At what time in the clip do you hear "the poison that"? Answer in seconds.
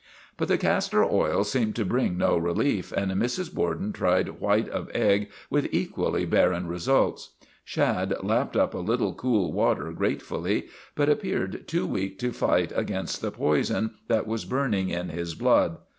13.21-14.25